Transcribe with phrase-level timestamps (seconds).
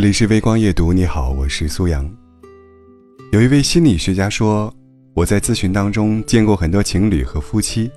[0.00, 2.10] 这里是微光夜读，你好，我是苏阳。
[3.32, 4.74] 有一位心理学家说，
[5.12, 7.90] 我在咨询当中见过很多情侣和夫妻，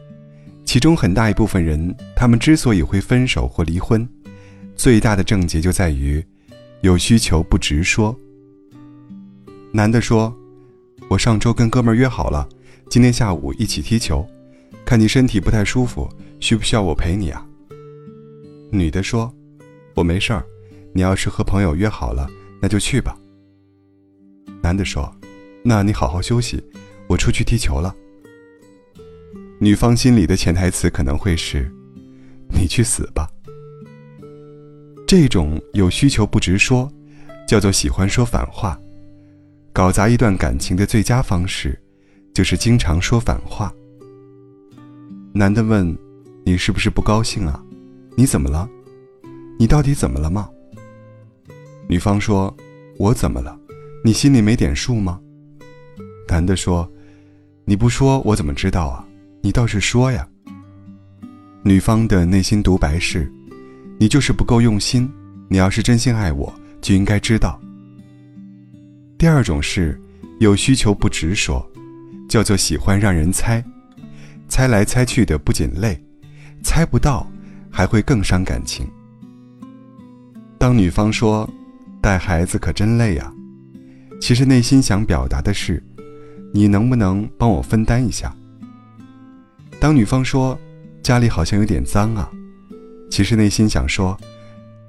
[0.66, 4.06] 其中很大一部分人，他们之所以会分手或离婚，
[4.76, 6.22] 最大的症结就在于
[6.82, 8.14] 有需求不直说。
[9.72, 10.36] 男的说
[11.08, 12.46] ：“我上周跟哥们约好了，
[12.90, 14.28] 今天下午一起踢球，
[14.84, 16.10] 看你身体不太舒服，
[16.42, 17.48] 需不需要我陪你啊？”
[18.72, 19.34] 女的说
[19.96, 20.46] ：“我没事儿。”
[20.94, 22.30] 你要是和朋友约好了，
[22.62, 23.18] 那就去吧。
[24.62, 25.14] 男的说
[25.66, 26.64] ：“那你好好休息，
[27.08, 27.94] 我出去踢球了。”
[29.60, 31.70] 女方心里的潜台词可能会是
[32.54, 33.28] ：“你去死吧。”
[35.08, 36.90] 这种有需求不直说，
[37.48, 38.80] 叫做喜欢说反话。
[39.72, 41.78] 搞砸一段感情的最佳方式，
[42.34, 43.74] 就是经常说反话。
[45.34, 45.98] 男的问
[46.46, 47.60] ：“你是不是不高兴啊？
[48.16, 48.70] 你怎么了？
[49.58, 50.48] 你到底怎么了吗？”
[51.94, 52.52] 女方说
[52.98, 53.56] ：“我怎么了？
[54.04, 55.22] 你心里没点数吗？”
[56.28, 56.92] 男的说
[57.66, 59.06] ：“你不说我怎么知道啊？
[59.44, 60.28] 你倒是说呀。”
[61.64, 63.32] 女方的内心独白是
[64.00, 65.08] ：“你就是不够用心。
[65.52, 67.62] 你要是真心爱我，就应该知道。”
[69.16, 70.02] 第二种是
[70.40, 71.64] 有需求不直说，
[72.28, 73.64] 叫做喜欢让人猜，
[74.48, 76.04] 猜来猜去的不仅累，
[76.64, 77.32] 猜不到
[77.70, 78.90] 还会更伤感情。
[80.58, 81.48] 当女方说。
[82.04, 83.34] 带孩子可真累呀，
[84.20, 85.82] 其实内心想表达的是，
[86.54, 88.36] 你能不能帮我分担一下？
[89.80, 90.60] 当女方说
[91.02, 92.30] 家里好像有点脏啊，
[93.10, 94.18] 其实内心想说，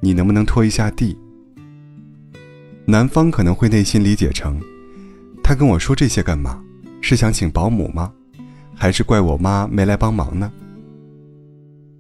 [0.01, 1.17] 你能不能拖一下地？
[2.85, 4.61] 男方可能会内心理解成，
[5.41, 6.61] 他跟我说这些干嘛？
[7.01, 8.13] 是想请保姆吗？
[8.75, 10.51] 还是怪我妈没来帮忙呢？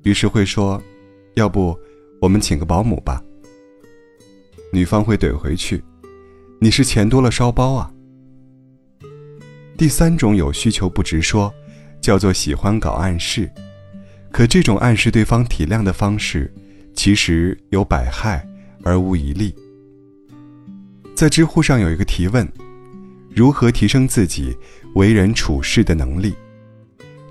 [0.02, 0.82] 于是会说，
[1.34, 1.78] 要不
[2.20, 3.22] 我们请个保姆吧。
[4.74, 5.80] 女方会怼回去
[6.60, 7.88] ：“你是钱多了烧包啊。”
[9.78, 11.54] 第三种有需求不直说，
[12.00, 13.48] 叫做喜欢搞暗示。
[14.32, 16.52] 可这种暗示对方体谅的方式，
[16.92, 18.44] 其实有百害
[18.82, 19.54] 而无一利。
[21.14, 22.44] 在知乎上有一个提问：
[23.30, 24.56] 如何提升自己
[24.96, 26.34] 为人处事的能力？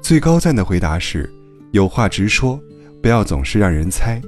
[0.01, 1.29] 最高赞的回答是：
[1.73, 2.57] 有话直说，
[3.01, 4.21] 不要总是让人猜。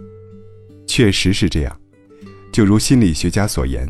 [0.85, 1.79] 确实是这样。
[2.55, 3.85] 就如心理学家所言，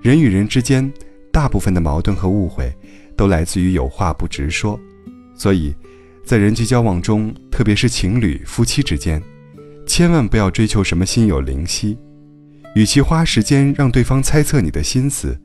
[0.00, 0.90] 人与人之间
[1.30, 2.74] 大部分的矛盾和误会，
[3.14, 4.80] 都来自于有话不直说。
[5.34, 5.74] 所以，
[6.24, 9.22] 在人际交往中，特别是情侣、夫妻之间，
[9.86, 11.98] 千万不要追求什么心有灵犀。
[12.74, 15.38] 与其花时间让对方猜测你的心思，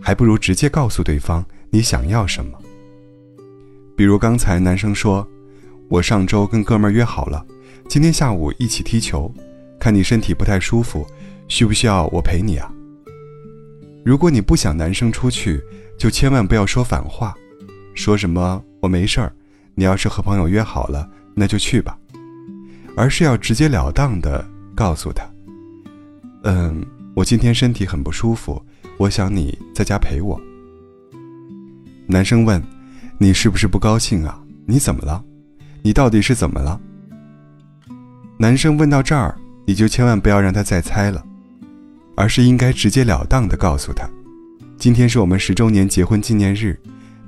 [0.00, 2.58] 还不如直接告诉对方你想要什么。
[3.96, 5.24] 比如刚才男生说
[5.88, 7.46] ：“我上周跟哥们儿约好了，
[7.88, 9.32] 今天下午一起踢球，
[9.84, 11.06] 看你身体不太舒服。”
[11.46, 12.72] 需不需要我陪你啊？
[14.02, 15.60] 如果你不想男生出去，
[15.98, 17.34] 就千万不要说反话，
[17.94, 19.30] 说什么我没事儿，
[19.74, 21.98] 你要是和朋友约好了，那就去吧，
[22.96, 24.42] 而是要直截了当的
[24.74, 25.22] 告诉他，
[26.44, 26.82] 嗯，
[27.14, 28.64] 我今天身体很不舒服，
[28.96, 30.40] 我想你在家陪我。
[32.06, 32.62] 男生问，
[33.18, 34.42] 你是不是不高兴啊？
[34.64, 35.22] 你怎么了？
[35.82, 36.80] 你到底是怎么了？
[38.38, 41.24] 男生问到这儿，你就千万不要让他再猜了。
[42.16, 44.08] 而是应该直截了当的告诉他，
[44.78, 46.78] 今天是我们十周年结婚纪念日，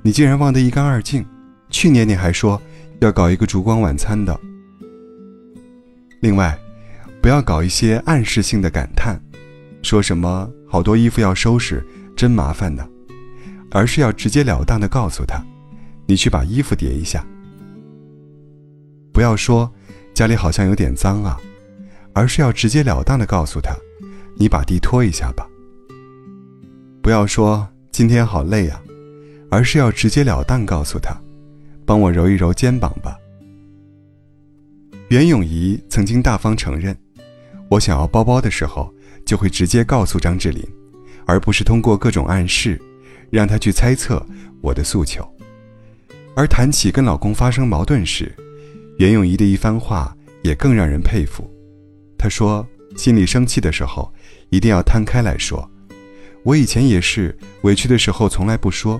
[0.01, 1.25] 你竟然忘得一干二净。
[1.69, 2.61] 去年你还说
[3.01, 4.39] 要搞一个烛光晚餐的。
[6.21, 6.57] 另外，
[7.21, 9.21] 不要搞一些暗示性的感叹，
[9.83, 12.87] 说什么好多衣服要收拾，真麻烦呢，
[13.69, 15.43] 而是要直截了当的告诉他，
[16.05, 17.25] 你去把衣服叠一下。
[19.11, 19.69] 不要说
[20.13, 21.37] 家里好像有点脏啊，
[22.17, 23.75] 而是要直截了当的告诉他。
[24.35, 25.47] 你把地拖一下吧。
[26.99, 28.81] 不要说今天好累啊，
[29.51, 31.15] 而是要直截了当告诉他，
[31.85, 33.15] 帮我揉一揉肩膀吧。
[35.09, 36.97] 袁咏仪曾经大方承认，
[37.69, 38.91] 我想要包包的时候，
[39.23, 40.67] 就会直接告诉张智霖，
[41.27, 42.81] 而不是通过各种暗示，
[43.29, 44.25] 让他去猜测
[44.61, 45.23] 我的诉求。
[46.35, 48.35] 而谈起跟老公发生矛盾时，
[48.97, 51.47] 袁咏仪的一番话也更让人佩服。
[52.27, 52.67] 她说。
[52.97, 54.11] 心里生气的时候，
[54.49, 55.69] 一定要摊开来说。
[56.43, 58.99] 我以前也是委屈的时候从来不说，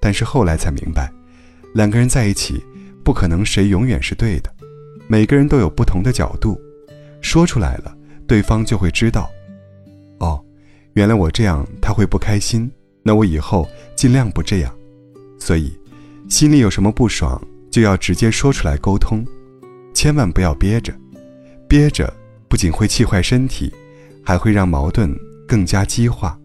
[0.00, 1.12] 但是后来才明白，
[1.74, 2.64] 两个人在一起，
[3.04, 4.50] 不可能谁永远是对的，
[5.06, 6.58] 每个人都有不同的角度，
[7.20, 7.94] 说出来了，
[8.26, 9.30] 对方就会知道。
[10.20, 10.42] 哦，
[10.94, 12.70] 原来我这样他会不开心，
[13.02, 14.74] 那我以后尽量不这样。
[15.38, 15.78] 所以，
[16.30, 17.38] 心里有什么不爽，
[17.70, 19.22] 就要直接说出来沟通，
[19.92, 20.94] 千万不要憋着，
[21.68, 22.10] 憋着。
[22.54, 23.74] 不仅会气坏身体，
[24.24, 25.12] 还会让矛盾
[25.44, 25.66] 更。
[25.66, 26.38] 加激化。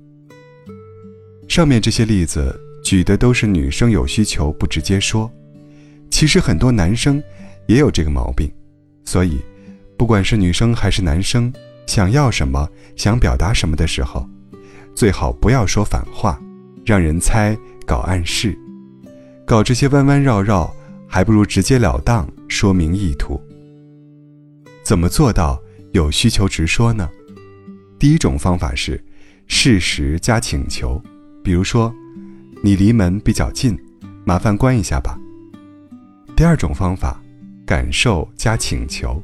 [1.48, 5.32] 上面这些例子举的都是女生有需求不直接说，
[6.10, 7.22] 其实很多男生
[7.68, 8.52] 也有这个毛病，
[9.06, 9.38] 所以，
[10.00, 11.54] 不管是女生还是男生，
[11.86, 14.28] 想要什么、想表达什么的时候，
[14.96, 16.42] 最好不要说反话，
[16.84, 18.58] 让人猜、搞暗示，
[19.46, 20.74] 搞这些弯弯绕绕，
[21.08, 23.40] 还不如直截了当说明意图。
[24.82, 25.62] 怎么做到
[25.92, 27.10] 有需求直说呢？
[27.98, 29.04] 第一种方法是
[29.48, 31.02] 事实加请求。
[31.44, 31.94] 比如说，
[32.62, 33.78] 你离门比较近，
[34.24, 35.18] 麻烦关一下吧。
[36.36, 37.20] 第二种方法，
[37.66, 39.22] 感受加请求。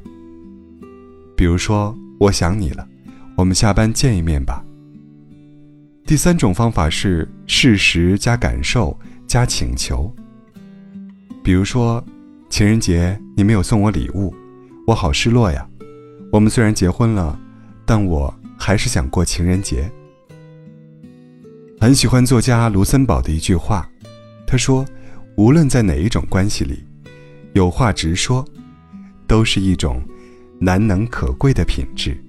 [1.36, 2.86] 比如说，我想你了，
[3.36, 4.64] 我们下班见一面吧。
[6.04, 10.12] 第三种方法是事实加感受加请求。
[11.44, 12.04] 比如说，
[12.48, 14.34] 情人节你没有送我礼物，
[14.86, 15.68] 我好失落呀。
[16.36, 17.40] 我们虽然结婚了，
[17.86, 19.90] 但我还是想过情人节。
[21.80, 23.88] 很喜欢作家卢森堡的一句话，
[24.46, 24.84] 他说
[25.38, 26.84] ：“无论在哪一种关系里，
[27.54, 28.44] 有话直说，
[29.26, 30.02] 都是一种
[30.60, 32.22] 难能可贵的品质。”